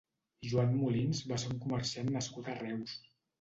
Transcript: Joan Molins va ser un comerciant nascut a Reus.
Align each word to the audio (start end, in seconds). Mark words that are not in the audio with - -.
Joan 0.53 0.71
Molins 0.77 1.21
va 1.33 1.37
ser 1.43 1.51
un 1.57 1.59
comerciant 1.67 2.11
nascut 2.17 2.51
a 2.55 2.57
Reus. 2.63 2.99